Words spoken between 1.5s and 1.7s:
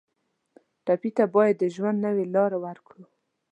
د